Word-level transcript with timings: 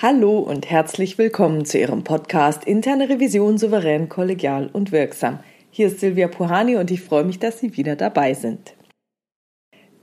Hallo 0.00 0.38
und 0.38 0.70
herzlich 0.70 1.18
willkommen 1.18 1.64
zu 1.64 1.76
Ihrem 1.76 2.04
Podcast 2.04 2.62
Interne 2.62 3.08
Revision 3.08 3.58
souverän, 3.58 4.08
kollegial 4.08 4.70
und 4.72 4.92
wirksam. 4.92 5.40
Hier 5.72 5.88
ist 5.88 5.98
Silvia 5.98 6.28
Puhani 6.28 6.76
und 6.76 6.92
ich 6.92 7.00
freue 7.00 7.24
mich, 7.24 7.40
dass 7.40 7.58
Sie 7.58 7.76
wieder 7.76 7.96
dabei 7.96 8.32
sind. 8.32 8.76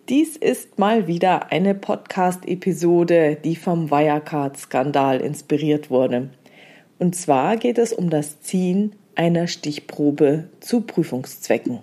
Dies 0.09 0.35
ist 0.35 0.79
mal 0.79 1.07
wieder 1.07 1.49
eine 1.53 1.73
Podcast-Episode, 1.75 3.37
die 3.41 3.55
vom 3.55 3.89
Wirecard-Skandal 3.89 5.21
inspiriert 5.21 5.89
wurde. 5.89 6.29
Und 6.99 7.15
zwar 7.15 7.55
geht 7.55 7.77
es 7.77 7.93
um 7.93 8.09
das 8.09 8.41
Ziehen 8.41 8.97
einer 9.15 9.47
Stichprobe 9.47 10.49
zu 10.59 10.81
Prüfungszwecken. 10.81 11.79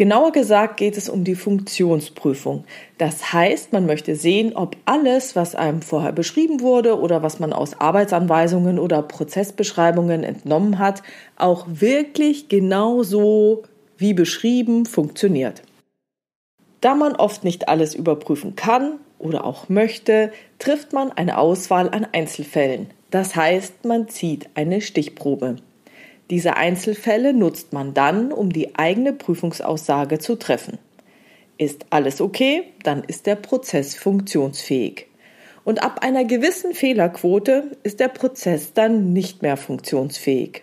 Genauer 0.00 0.32
gesagt 0.32 0.78
geht 0.78 0.96
es 0.96 1.10
um 1.10 1.24
die 1.24 1.34
Funktionsprüfung. 1.34 2.64
Das 2.96 3.34
heißt, 3.34 3.74
man 3.74 3.84
möchte 3.84 4.16
sehen, 4.16 4.56
ob 4.56 4.74
alles, 4.86 5.36
was 5.36 5.54
einem 5.54 5.82
vorher 5.82 6.12
beschrieben 6.12 6.62
wurde 6.62 6.98
oder 6.98 7.22
was 7.22 7.38
man 7.38 7.52
aus 7.52 7.78
Arbeitsanweisungen 7.78 8.78
oder 8.78 9.02
Prozessbeschreibungen 9.02 10.24
entnommen 10.24 10.78
hat, 10.78 11.02
auch 11.36 11.66
wirklich 11.68 12.48
genauso 12.48 13.64
wie 13.98 14.14
beschrieben 14.14 14.86
funktioniert. 14.86 15.60
Da 16.80 16.94
man 16.94 17.14
oft 17.14 17.44
nicht 17.44 17.68
alles 17.68 17.94
überprüfen 17.94 18.56
kann 18.56 19.00
oder 19.18 19.44
auch 19.44 19.68
möchte, 19.68 20.32
trifft 20.58 20.94
man 20.94 21.12
eine 21.12 21.36
Auswahl 21.36 21.90
an 21.90 22.06
Einzelfällen. 22.10 22.86
Das 23.10 23.36
heißt, 23.36 23.84
man 23.84 24.08
zieht 24.08 24.48
eine 24.54 24.80
Stichprobe. 24.80 25.56
Diese 26.30 26.56
Einzelfälle 26.56 27.34
nutzt 27.34 27.72
man 27.72 27.92
dann, 27.92 28.32
um 28.32 28.52
die 28.52 28.76
eigene 28.76 29.12
Prüfungsaussage 29.12 30.20
zu 30.20 30.36
treffen. 30.36 30.78
Ist 31.58 31.86
alles 31.90 32.20
okay, 32.20 32.62
dann 32.84 33.02
ist 33.04 33.26
der 33.26 33.34
Prozess 33.34 33.96
funktionsfähig. 33.96 35.06
Und 35.64 35.82
ab 35.82 36.02
einer 36.02 36.24
gewissen 36.24 36.72
Fehlerquote 36.72 37.76
ist 37.82 38.00
der 38.00 38.08
Prozess 38.08 38.72
dann 38.72 39.12
nicht 39.12 39.42
mehr 39.42 39.56
funktionsfähig. 39.56 40.62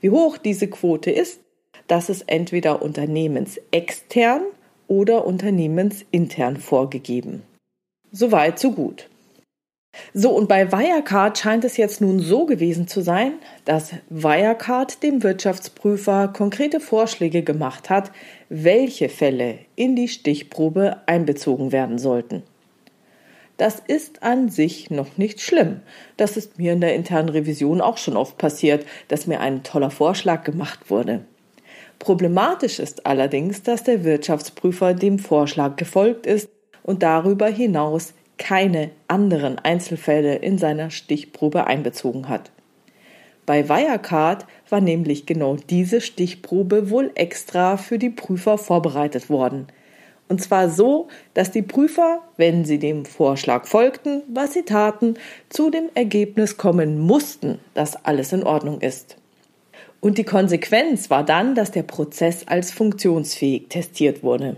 Wie 0.00 0.10
hoch 0.10 0.36
diese 0.36 0.68
Quote 0.68 1.10
ist, 1.10 1.40
das 1.86 2.10
ist 2.10 2.24
entweder 2.26 2.82
unternehmensextern 2.82 4.42
oder 4.86 5.26
unternehmensintern 5.26 6.58
vorgegeben. 6.58 7.42
Soweit, 8.12 8.58
so 8.58 8.72
gut. 8.72 9.08
So, 10.14 10.30
und 10.30 10.48
bei 10.48 10.72
Wirecard 10.72 11.38
scheint 11.38 11.64
es 11.64 11.76
jetzt 11.76 12.00
nun 12.00 12.18
so 12.20 12.46
gewesen 12.46 12.88
zu 12.88 13.02
sein, 13.02 13.34
dass 13.64 13.92
Wirecard 14.08 15.02
dem 15.02 15.22
Wirtschaftsprüfer 15.22 16.28
konkrete 16.28 16.80
Vorschläge 16.80 17.42
gemacht 17.42 17.90
hat, 17.90 18.10
welche 18.48 19.08
Fälle 19.08 19.58
in 19.76 19.96
die 19.96 20.08
Stichprobe 20.08 20.98
einbezogen 21.06 21.72
werden 21.72 21.98
sollten. 21.98 22.42
Das 23.58 23.82
ist 23.86 24.22
an 24.22 24.48
sich 24.48 24.88
noch 24.90 25.18
nicht 25.18 25.40
schlimm. 25.40 25.80
Das 26.16 26.36
ist 26.36 26.58
mir 26.58 26.72
in 26.72 26.80
der 26.80 26.94
internen 26.94 27.28
Revision 27.28 27.80
auch 27.80 27.98
schon 27.98 28.16
oft 28.16 28.38
passiert, 28.38 28.86
dass 29.08 29.26
mir 29.26 29.40
ein 29.40 29.64
toller 29.64 29.90
Vorschlag 29.90 30.44
gemacht 30.44 30.90
wurde. 30.90 31.24
Problematisch 31.98 32.78
ist 32.78 33.04
allerdings, 33.04 33.64
dass 33.64 33.82
der 33.82 34.04
Wirtschaftsprüfer 34.04 34.94
dem 34.94 35.18
Vorschlag 35.18 35.74
gefolgt 35.74 36.24
ist 36.24 36.48
und 36.84 37.02
darüber 37.02 37.48
hinaus 37.48 38.14
keine 38.38 38.90
anderen 39.08 39.58
Einzelfälle 39.58 40.36
in 40.36 40.58
seiner 40.58 40.90
Stichprobe 40.90 41.66
einbezogen 41.66 42.28
hat. 42.28 42.50
Bei 43.44 43.68
Wirecard 43.68 44.46
war 44.68 44.80
nämlich 44.80 45.26
genau 45.26 45.56
diese 45.56 46.00
Stichprobe 46.00 46.90
wohl 46.90 47.10
extra 47.14 47.76
für 47.76 47.98
die 47.98 48.10
Prüfer 48.10 48.58
vorbereitet 48.58 49.30
worden. 49.30 49.68
Und 50.28 50.42
zwar 50.42 50.68
so, 50.68 51.08
dass 51.32 51.50
die 51.50 51.62
Prüfer, 51.62 52.20
wenn 52.36 52.66
sie 52.66 52.78
dem 52.78 53.06
Vorschlag 53.06 53.66
folgten, 53.66 54.22
was 54.28 54.52
sie 54.52 54.62
taten, 54.62 55.14
zu 55.48 55.70
dem 55.70 55.88
Ergebnis 55.94 56.58
kommen 56.58 56.98
mussten, 56.98 57.58
dass 57.72 58.04
alles 58.04 58.32
in 58.32 58.42
Ordnung 58.42 58.82
ist. 58.82 59.16
Und 60.00 60.18
die 60.18 60.24
Konsequenz 60.24 61.08
war 61.08 61.24
dann, 61.24 61.54
dass 61.54 61.70
der 61.70 61.82
Prozess 61.82 62.46
als 62.46 62.70
funktionsfähig 62.70 63.68
testiert 63.68 64.22
wurde. 64.22 64.56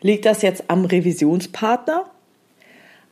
Liegt 0.00 0.24
das 0.24 0.42
jetzt 0.42 0.64
am 0.68 0.86
Revisionspartner 0.86 2.06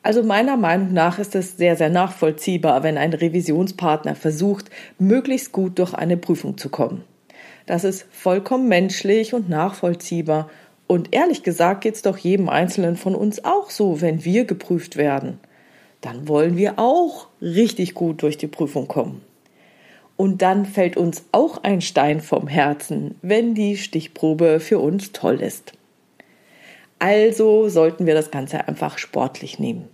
also 0.03 0.23
meiner 0.23 0.57
Meinung 0.57 0.93
nach 0.93 1.19
ist 1.19 1.35
es 1.37 1.57
sehr, 1.57 1.77
sehr 1.77 1.91
nachvollziehbar, 1.91 2.83
wenn 2.83 2.99
ein 2.99 3.13
Revisionspartner 3.13 4.17
versucht, 4.17 4.71
möglichst 4.99 5.53
gut 5.53 5.79
durch 5.79 5.95
eine 5.95 6.17
Prüfung 6.17 6.59
zu 6.59 6.71
kommen. 6.71 7.05
Das 7.67 7.85
ist 7.85 8.07
vollkommen 8.11 8.69
menschlich 8.69 9.33
und 9.33 9.49
nachvollziehbar. 9.49 10.51
Und 10.89 11.15
ehrlich 11.15 11.45
gesagt 11.45 11.83
geht 11.83 11.95
es 11.95 12.03
doch 12.03 12.19
jedem 12.19 12.49
Einzelnen 12.49 12.97
von 12.97 13.15
uns 13.15 13.45
auch 13.45 13.71
so, 13.71 14.01
wenn 14.01 14.25
wir 14.25 14.45
geprüft 14.45 14.97
werden. 14.97 15.39
Dann 16.01 16.27
wollen 16.27 16.57
wir 16.57 16.81
auch 16.81 17.29
richtig 17.41 17.95
gut 17.95 18.23
durch 18.23 18.37
die 18.37 18.49
Prüfung 18.49 18.89
kommen. 18.89 19.23
Und 20.17 20.43
dann 20.43 20.67
fällt 20.67 20.97
uns 20.97 21.25
auch 21.31 21.63
ein 21.63 21.81
Stein 21.81 22.21
vom 22.21 22.49
Herzen, 22.49 23.15
wenn 23.23 23.55
die 23.55 23.77
Stichprobe 23.77 24.59
für 24.59 24.81
uns 24.81 25.13
toll 25.13 25.41
ist. 25.41 25.73
Also 26.99 27.69
sollten 27.69 28.07
wir 28.07 28.15
das 28.15 28.31
Ganze 28.31 28.69
einfach 28.69 28.99
sportlich 28.99 29.59
nehmen. 29.59 29.89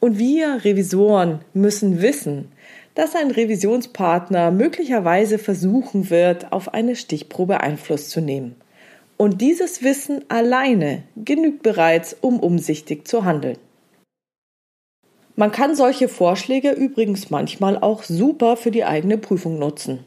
Und 0.00 0.18
wir 0.18 0.64
Revisoren 0.64 1.40
müssen 1.54 2.00
wissen, 2.02 2.52
dass 2.94 3.14
ein 3.14 3.30
Revisionspartner 3.30 4.50
möglicherweise 4.50 5.38
versuchen 5.38 6.10
wird, 6.10 6.52
auf 6.52 6.74
eine 6.74 6.96
Stichprobe 6.96 7.60
Einfluss 7.60 8.08
zu 8.08 8.20
nehmen. 8.20 8.56
Und 9.16 9.40
dieses 9.40 9.82
Wissen 9.82 10.24
alleine 10.28 11.02
genügt 11.16 11.62
bereits, 11.62 12.16
um 12.20 12.40
umsichtig 12.40 13.06
zu 13.08 13.24
handeln. 13.24 13.58
Man 15.36 15.52
kann 15.52 15.74
solche 15.76 16.08
Vorschläge 16.08 16.72
übrigens 16.72 17.30
manchmal 17.30 17.78
auch 17.78 18.02
super 18.02 18.56
für 18.56 18.70
die 18.70 18.84
eigene 18.84 19.18
Prüfung 19.18 19.58
nutzen 19.58 20.00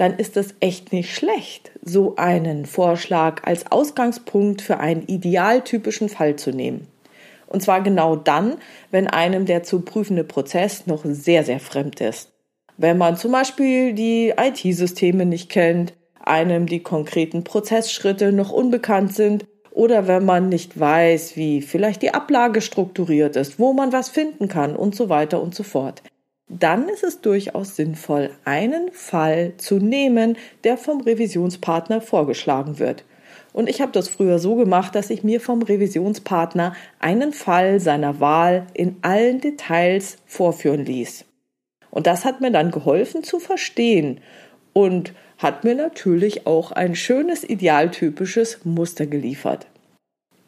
dann 0.00 0.14
ist 0.14 0.38
es 0.38 0.54
echt 0.60 0.94
nicht 0.94 1.14
schlecht, 1.14 1.72
so 1.82 2.16
einen 2.16 2.64
Vorschlag 2.64 3.44
als 3.44 3.70
Ausgangspunkt 3.70 4.62
für 4.62 4.78
einen 4.78 5.06
idealtypischen 5.06 6.08
Fall 6.08 6.36
zu 6.36 6.52
nehmen. 6.52 6.86
Und 7.50 7.62
zwar 7.62 7.82
genau 7.82 8.16
dann, 8.16 8.54
wenn 8.90 9.06
einem 9.06 9.44
der 9.44 9.62
zu 9.62 9.80
prüfende 9.82 10.24
Prozess 10.24 10.86
noch 10.86 11.02
sehr, 11.04 11.44
sehr 11.44 11.60
fremd 11.60 12.00
ist. 12.00 12.32
Wenn 12.78 12.96
man 12.96 13.18
zum 13.18 13.32
Beispiel 13.32 13.92
die 13.92 14.32
IT-Systeme 14.34 15.26
nicht 15.26 15.50
kennt, 15.50 15.92
einem 16.18 16.64
die 16.64 16.82
konkreten 16.82 17.44
Prozessschritte 17.44 18.32
noch 18.32 18.50
unbekannt 18.50 19.14
sind 19.14 19.44
oder 19.70 20.08
wenn 20.08 20.24
man 20.24 20.48
nicht 20.48 20.80
weiß, 20.80 21.36
wie 21.36 21.60
vielleicht 21.60 22.00
die 22.00 22.14
Ablage 22.14 22.62
strukturiert 22.62 23.36
ist, 23.36 23.58
wo 23.58 23.74
man 23.74 23.92
was 23.92 24.08
finden 24.08 24.48
kann 24.48 24.74
und 24.74 24.94
so 24.94 25.10
weiter 25.10 25.42
und 25.42 25.54
so 25.54 25.62
fort 25.62 26.02
dann 26.50 26.88
ist 26.88 27.04
es 27.04 27.20
durchaus 27.20 27.76
sinnvoll, 27.76 28.30
einen 28.44 28.90
Fall 28.92 29.54
zu 29.56 29.76
nehmen, 29.76 30.36
der 30.64 30.76
vom 30.76 31.00
Revisionspartner 31.00 32.00
vorgeschlagen 32.00 32.80
wird. 32.80 33.04
Und 33.52 33.68
ich 33.68 33.80
habe 33.80 33.92
das 33.92 34.08
früher 34.08 34.38
so 34.38 34.54
gemacht, 34.54 34.94
dass 34.94 35.10
ich 35.10 35.24
mir 35.24 35.40
vom 35.40 35.62
Revisionspartner 35.62 36.74
einen 36.98 37.32
Fall 37.32 37.80
seiner 37.80 38.20
Wahl 38.20 38.66
in 38.74 38.96
allen 39.02 39.40
Details 39.40 40.18
vorführen 40.26 40.84
ließ. 40.84 41.24
Und 41.90 42.06
das 42.06 42.24
hat 42.24 42.40
mir 42.40 42.52
dann 42.52 42.70
geholfen 42.70 43.24
zu 43.24 43.40
verstehen 43.40 44.20
und 44.72 45.12
hat 45.38 45.64
mir 45.64 45.74
natürlich 45.74 46.46
auch 46.46 46.70
ein 46.70 46.94
schönes 46.94 47.48
idealtypisches 47.48 48.64
Muster 48.64 49.06
geliefert. 49.06 49.66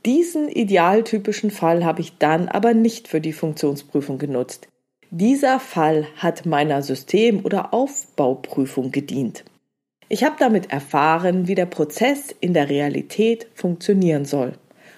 Diesen 0.04 0.48
idealtypischen 0.48 1.50
Fall 1.50 1.84
habe 1.84 2.00
ich 2.00 2.19
dann 2.19 2.49
aber 2.49 2.75
nicht 2.75 3.08
für 3.08 3.20
die 3.20 3.32
Funktionsprüfung 3.32 4.19
genutzt. 4.19 4.69
Dieser 5.10 5.60
Fall 5.60 6.06
hat 6.16 6.46
meiner 6.46 6.82
System- 6.82 7.44
oder 7.44 7.72
Aufbauprüfung 7.72 8.90
gedient. 8.90 9.44
Ich 10.12 10.25
habe 10.25 10.37
damit 10.38 10.70
erfahren, 10.70 11.49
wie 11.49 11.55
der 11.55 11.64
Prozess 11.64 12.35
in 12.38 12.53
der 12.53 12.69
Realität 12.69 13.47
funktionieren 13.55 14.26
soll. 14.26 14.53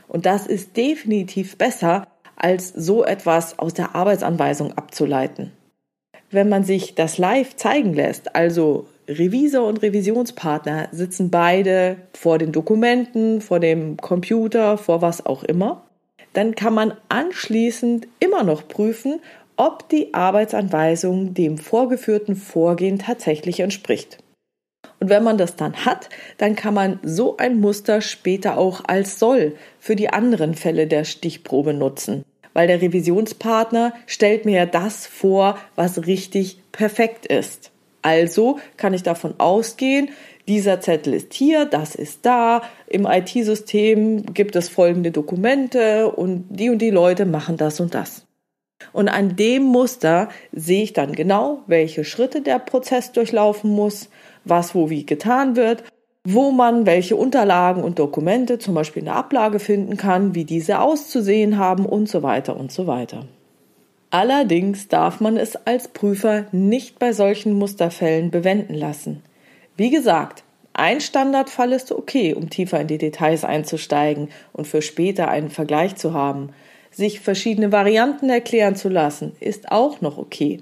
Und 0.08 0.26
das 0.26 0.48
ist 0.48 0.76
definitiv 0.76 1.56
besser, 1.56 2.08
als 2.34 2.70
so 2.70 3.04
etwas 3.04 3.56
aus 3.60 3.74
der 3.74 3.94
Arbeitsanweisung 3.94 4.72
abzuleiten. 4.72 5.52
Wenn 6.32 6.48
man 6.48 6.64
sich 6.64 6.96
das 6.96 7.16
live 7.16 7.54
zeigen 7.54 7.94
lässt, 7.94 8.34
also 8.34 8.88
Revisor 9.06 9.68
und 9.68 9.82
Revisionspartner 9.82 10.88
sitzen 10.90 11.30
beide 11.30 11.94
vor 12.12 12.38
den 12.38 12.50
Dokumenten, 12.50 13.40
vor 13.40 13.60
dem 13.60 13.96
Computer, 13.98 14.76
vor 14.78 15.00
was 15.00 15.24
auch 15.24 15.44
immer, 15.44 15.84
dann 16.32 16.56
kann 16.56 16.74
man 16.74 16.92
anschließend 17.08 18.08
immer 18.18 18.42
noch 18.42 18.66
prüfen, 18.66 19.20
ob 19.56 19.88
die 19.88 20.12
Arbeitsanweisung 20.12 21.34
dem 21.34 21.56
vorgeführten 21.56 22.34
Vorgehen 22.34 22.98
tatsächlich 22.98 23.60
entspricht. 23.60 24.18
Und 25.00 25.10
wenn 25.10 25.24
man 25.24 25.38
das 25.38 25.56
dann 25.56 25.84
hat, 25.84 26.08
dann 26.38 26.56
kann 26.56 26.74
man 26.74 26.98
so 27.02 27.36
ein 27.36 27.60
Muster 27.60 28.00
später 28.00 28.58
auch 28.58 28.82
als 28.86 29.18
Soll 29.18 29.56
für 29.80 29.96
die 29.96 30.08
anderen 30.08 30.54
Fälle 30.54 30.86
der 30.86 31.04
Stichprobe 31.04 31.74
nutzen. 31.74 32.24
Weil 32.52 32.68
der 32.68 32.80
Revisionspartner 32.80 33.92
stellt 34.06 34.44
mir 34.44 34.58
ja 34.58 34.66
das 34.66 35.06
vor, 35.06 35.58
was 35.74 36.06
richtig 36.06 36.58
perfekt 36.72 37.26
ist. 37.26 37.70
Also 38.02 38.58
kann 38.76 38.94
ich 38.94 39.02
davon 39.02 39.34
ausgehen, 39.38 40.10
dieser 40.46 40.80
Zettel 40.80 41.14
ist 41.14 41.32
hier, 41.32 41.64
das 41.64 41.94
ist 41.94 42.26
da, 42.26 42.62
im 42.86 43.06
IT-System 43.06 44.34
gibt 44.34 44.56
es 44.56 44.68
folgende 44.68 45.10
Dokumente 45.10 46.10
und 46.10 46.46
die 46.50 46.68
und 46.68 46.78
die 46.78 46.90
Leute 46.90 47.24
machen 47.24 47.56
das 47.56 47.80
und 47.80 47.94
das. 47.94 48.23
Und 48.92 49.08
an 49.08 49.36
dem 49.36 49.62
Muster 49.64 50.28
sehe 50.52 50.82
ich 50.82 50.92
dann 50.92 51.12
genau, 51.12 51.60
welche 51.66 52.04
Schritte 52.04 52.40
der 52.40 52.58
Prozess 52.58 53.12
durchlaufen 53.12 53.70
muss, 53.70 54.08
was 54.44 54.74
wo 54.74 54.90
wie 54.90 55.06
getan 55.06 55.56
wird, 55.56 55.84
wo 56.24 56.50
man 56.50 56.86
welche 56.86 57.16
Unterlagen 57.16 57.82
und 57.82 57.98
Dokumente 57.98 58.58
zum 58.58 58.74
Beispiel 58.74 59.00
in 59.00 59.06
der 59.06 59.16
Ablage 59.16 59.58
finden 59.58 59.96
kann, 59.96 60.34
wie 60.34 60.44
diese 60.44 60.80
auszusehen 60.80 61.58
haben 61.58 61.84
und 61.84 62.08
so 62.08 62.22
weiter 62.22 62.56
und 62.56 62.72
so 62.72 62.86
weiter. 62.86 63.26
Allerdings 64.10 64.88
darf 64.88 65.20
man 65.20 65.36
es 65.36 65.56
als 65.56 65.88
Prüfer 65.88 66.46
nicht 66.52 66.98
bei 66.98 67.12
solchen 67.12 67.54
Musterfällen 67.54 68.30
bewenden 68.30 68.74
lassen. 68.74 69.22
Wie 69.76 69.90
gesagt, 69.90 70.44
ein 70.72 71.00
Standardfall 71.00 71.72
ist 71.72 71.92
okay, 71.92 72.34
um 72.34 72.48
tiefer 72.48 72.80
in 72.80 72.86
die 72.86 72.98
Details 72.98 73.44
einzusteigen 73.44 74.28
und 74.52 74.66
für 74.66 74.82
später 74.82 75.28
einen 75.28 75.50
Vergleich 75.50 75.96
zu 75.96 76.14
haben. 76.14 76.50
Sich 76.94 77.20
verschiedene 77.20 77.72
Varianten 77.72 78.30
erklären 78.30 78.76
zu 78.76 78.88
lassen, 78.88 79.32
ist 79.40 79.72
auch 79.72 80.00
noch 80.00 80.16
okay. 80.16 80.60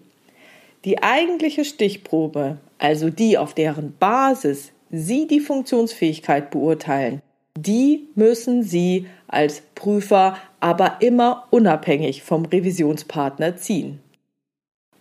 Die 0.86 1.02
eigentliche 1.02 1.64
Stichprobe, 1.64 2.56
also 2.78 3.10
die, 3.10 3.36
auf 3.36 3.54
deren 3.54 3.94
Basis 3.98 4.72
Sie 4.90 5.26
die 5.26 5.40
Funktionsfähigkeit 5.40 6.50
beurteilen, 6.50 7.22
die 7.58 8.08
müssen 8.14 8.62
Sie 8.62 9.06
als 9.26 9.62
Prüfer 9.74 10.36
aber 10.60 10.98
immer 11.00 11.48
unabhängig 11.50 12.22
vom 12.22 12.44
Revisionspartner 12.44 13.56
ziehen. 13.56 14.00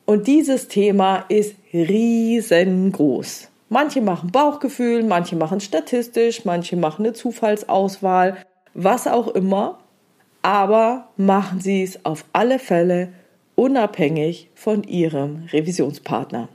Und 0.05 0.27
dieses 0.27 0.67
Thema 0.67 1.25
ist 1.29 1.55
riesengroß. 1.73 3.49
Manche 3.69 4.01
machen 4.01 4.31
Bauchgefühl, 4.31 5.03
manche 5.03 5.37
machen 5.37 5.61
statistisch, 5.61 6.43
manche 6.43 6.75
machen 6.75 7.05
eine 7.05 7.13
Zufallsauswahl, 7.13 8.37
was 8.73 9.07
auch 9.07 9.29
immer. 9.29 9.79
Aber 10.41 11.09
machen 11.17 11.59
Sie 11.59 11.83
es 11.83 12.05
auf 12.05 12.25
alle 12.33 12.59
Fälle 12.59 13.09
unabhängig 13.55 14.49
von 14.55 14.83
Ihrem 14.83 15.47
Revisionspartner. 15.51 16.49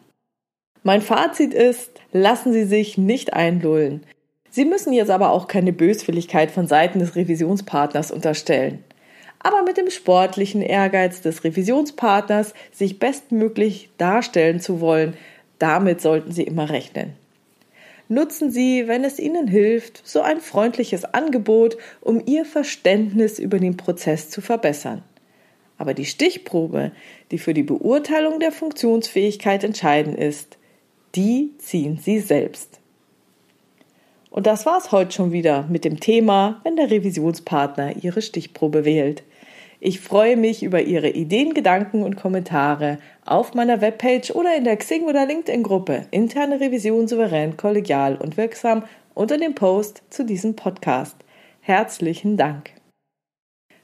Mein 0.83 1.03
Fazit 1.03 1.55
ist, 1.55 1.91
lassen 2.12 2.53
Sie 2.53 2.65
sich 2.65 2.99
nicht 2.99 3.33
einlullen. 3.33 4.05
Sie 4.50 4.65
müssen 4.65 4.93
jetzt 4.93 5.11
aber 5.11 5.31
auch 5.31 5.49
keine 5.49 5.73
Böswilligkeit 5.73 6.50
von 6.50 6.67
Seiten 6.67 6.99
des 6.99 7.15
Revisionspartners 7.15 8.11
unterstellen. 8.11 8.85
Aber 9.41 9.62
mit 9.62 9.77
dem 9.77 9.91
sportlichen 9.91 10.62
Ehrgeiz 10.62 11.21
des 11.21 11.44
Revisionspartners, 11.44 12.55
sich 12.73 12.99
bestmöglich 12.99 13.91
darstellen 13.99 14.61
zu 14.61 14.81
wollen, 14.81 15.15
damit 15.59 16.00
sollten 16.00 16.33
Sie 16.33 16.44
immer 16.44 16.71
rechnen. 16.71 17.15
Nutzen 18.08 18.50
Sie, 18.50 18.87
wenn 18.87 19.03
es 19.05 19.19
Ihnen 19.19 19.49
hilft, 19.49 20.06
so 20.06 20.20
ein 20.20 20.41
freundliches 20.41 21.05
Angebot, 21.05 21.76
um 22.00 22.23
Ihr 22.25 22.44
Verständnis 22.44 23.38
über 23.38 23.58
den 23.58 23.76
Prozess 23.76 24.31
zu 24.31 24.41
verbessern. 24.41 25.03
Aber 25.76 25.93
die 25.93 26.05
Stichprobe, 26.05 26.93
die 27.31 27.38
für 27.38 27.53
die 27.53 27.64
Beurteilung 27.64 28.38
der 28.38 28.53
Funktionsfähigkeit 28.53 29.64
entscheidend 29.64 30.19
ist, 30.19 30.56
die 31.17 31.50
ziehen 31.58 31.99
Sie 32.00 32.20
selbst. 32.20 32.81
Und 34.31 34.47
das 34.47 34.67
war's 34.67 34.93
heute 34.93 35.12
schon 35.12 35.32
wieder 35.32 35.67
mit 35.69 35.85
dem 35.85 35.99
Thema, 35.99 36.61
wenn 36.62 36.76
der 36.76 36.91
Revisionspartner 36.91 38.05
Ihre 38.05 38.23
Stichprobe 38.23 38.85
wählt. 38.85 39.23
Ich 39.88 40.00
freue 40.00 40.37
mich 40.37 40.65
über 40.65 40.83
Ihre 40.83 41.11
Ideen, 41.11 41.55
Gedanken 41.55 42.03
und 42.03 42.17
Kommentare 42.17 42.99
auf 43.25 43.55
meiner 43.55 43.81
Webpage 43.81 44.33
oder 44.33 44.56
in 44.56 44.65
der 44.65 44.77
Xing- 44.79 45.05
oder 45.05 45.27
LinkedIn-Gruppe 45.27 46.06
Interne 46.11 46.59
Revision 46.59 47.06
souverän, 47.06 47.56
kollegial 47.56 48.17
und 48.17 48.37
wirksam 48.37 48.83
unter 49.15 49.38
dem 49.38 49.55
Post 49.55 50.03
zu 50.11 50.25
diesem 50.25 50.56
Podcast. 50.56 51.15
Herzlichen 51.61 52.37
Dank. 52.37 52.73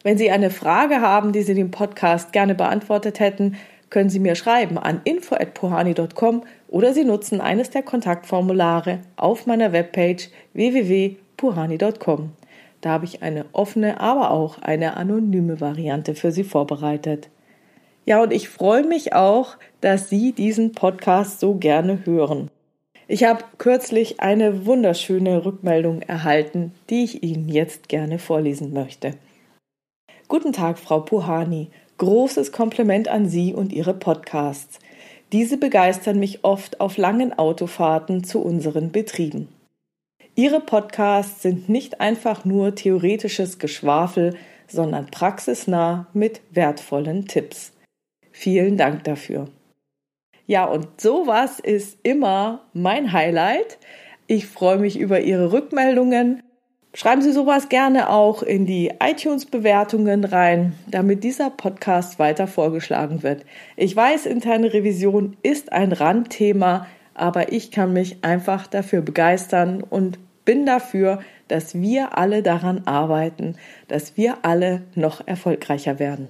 Wenn 0.02 0.18
Sie 0.18 0.32
eine 0.32 0.50
Frage 0.50 1.00
haben, 1.00 1.30
die 1.30 1.42
Sie 1.42 1.54
dem 1.54 1.70
Podcast 1.70 2.32
gerne 2.32 2.56
beantwortet 2.56 3.20
hätten, 3.20 3.54
können 3.88 4.10
Sie 4.10 4.18
mir 4.18 4.34
schreiben 4.34 4.78
an 4.78 5.02
info@puhani.com 5.04 6.42
oder 6.66 6.94
Sie 6.94 7.04
nutzen 7.04 7.40
eines 7.40 7.70
der 7.70 7.84
Kontaktformulare 7.84 8.98
auf 9.14 9.46
meiner 9.46 9.70
Webpage 9.72 10.30
www.puhani.com. 10.52 12.32
Da 12.82 12.90
habe 12.90 13.04
ich 13.04 13.22
eine 13.22 13.46
offene, 13.52 14.00
aber 14.00 14.32
auch 14.32 14.58
eine 14.58 14.96
anonyme 14.96 15.60
Variante 15.60 16.14
für 16.16 16.32
Sie 16.32 16.44
vorbereitet. 16.44 17.30
Ja, 18.04 18.20
und 18.20 18.32
ich 18.32 18.48
freue 18.48 18.84
mich 18.84 19.14
auch, 19.14 19.56
dass 19.80 20.10
Sie 20.10 20.32
diesen 20.32 20.72
Podcast 20.72 21.38
so 21.38 21.54
gerne 21.54 22.04
hören. 22.04 22.50
Ich 23.06 23.22
habe 23.22 23.44
kürzlich 23.58 24.20
eine 24.20 24.66
wunderschöne 24.66 25.44
Rückmeldung 25.44 26.02
erhalten, 26.02 26.72
die 26.90 27.04
ich 27.04 27.22
Ihnen 27.22 27.48
jetzt 27.48 27.88
gerne 27.88 28.18
vorlesen 28.18 28.72
möchte. 28.72 29.14
Guten 30.26 30.52
Tag, 30.52 30.78
Frau 30.78 31.00
Puhani. 31.00 31.70
Großes 31.98 32.50
Kompliment 32.50 33.06
an 33.06 33.28
Sie 33.28 33.54
und 33.54 33.72
Ihre 33.72 33.94
Podcasts. 33.94 34.80
Diese 35.30 35.56
begeistern 35.56 36.18
mich 36.18 36.42
oft 36.42 36.80
auf 36.80 36.96
langen 36.96 37.32
Autofahrten 37.38 38.24
zu 38.24 38.40
unseren 38.40 38.90
Betrieben. 38.90 39.48
Ihre 40.34 40.60
Podcasts 40.60 41.42
sind 41.42 41.68
nicht 41.68 42.00
einfach 42.00 42.44
nur 42.44 42.74
theoretisches 42.74 43.58
Geschwafel, 43.58 44.36
sondern 44.66 45.06
praxisnah 45.06 46.06
mit 46.12 46.40
wertvollen 46.50 47.26
Tipps. 47.26 47.72
Vielen 48.30 48.76
Dank 48.76 49.04
dafür. 49.04 49.48
Ja, 50.46 50.64
und 50.64 51.00
sowas 51.00 51.60
ist 51.60 51.98
immer 52.02 52.64
mein 52.72 53.12
Highlight. 53.12 53.78
Ich 54.26 54.46
freue 54.46 54.78
mich 54.78 54.98
über 54.98 55.20
Ihre 55.20 55.52
Rückmeldungen 55.52 56.42
Schreiben 56.94 57.22
Sie 57.22 57.32
sowas 57.32 57.70
gerne 57.70 58.10
auch 58.10 58.42
in 58.42 58.66
die 58.66 58.92
iTunes-Bewertungen 59.02 60.24
rein, 60.24 60.74
damit 60.86 61.24
dieser 61.24 61.48
Podcast 61.48 62.18
weiter 62.18 62.46
vorgeschlagen 62.46 63.22
wird. 63.22 63.46
Ich 63.76 63.96
weiß, 63.96 64.26
interne 64.26 64.74
Revision 64.74 65.38
ist 65.42 65.72
ein 65.72 65.92
Randthema, 65.92 66.86
aber 67.14 67.52
ich 67.52 67.70
kann 67.70 67.92
mich 67.92 68.24
einfach 68.24 68.66
dafür 68.66 69.02
begeistern 69.02 69.82
und 69.82 70.18
bin 70.44 70.66
dafür, 70.66 71.20
dass 71.48 71.74
wir 71.74 72.16
alle 72.18 72.42
daran 72.42 72.82
arbeiten, 72.86 73.56
dass 73.88 74.16
wir 74.16 74.38
alle 74.42 74.82
noch 74.94 75.26
erfolgreicher 75.26 75.98
werden. 75.98 76.28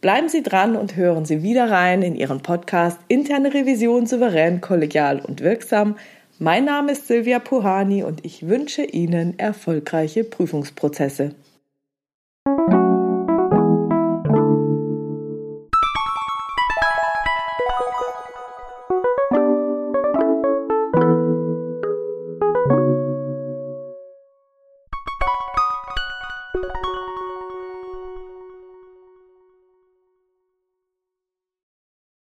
Bleiben 0.00 0.28
Sie 0.28 0.42
dran 0.42 0.76
und 0.76 0.96
hören 0.96 1.26
Sie 1.26 1.42
wieder 1.42 1.70
rein 1.70 2.02
in 2.02 2.14
Ihren 2.14 2.40
Podcast 2.40 2.98
Interne 3.08 3.52
Revision 3.52 4.06
souverän, 4.06 4.60
kollegial 4.60 5.20
und 5.20 5.42
wirksam 5.42 5.96
mein 6.42 6.64
Name 6.64 6.92
ist 6.92 7.06
Silvia 7.06 7.38
Puhani 7.38 8.02
und 8.02 8.24
ich 8.24 8.48
wünsche 8.48 8.82
Ihnen 8.82 9.38
erfolgreiche 9.38 10.24
Prüfungsprozesse. 10.24 11.34